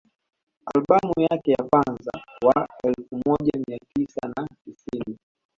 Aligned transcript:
Albamu 0.75 1.13
yake 1.31 1.51
ya 1.51 1.67
mwaka 1.73 2.21
wa 2.45 2.67
elfu 2.83 3.15
moja 3.25 3.51
mia 3.67 3.77
tisa 3.95 4.27
na 4.37 4.47
tisini 4.65 5.17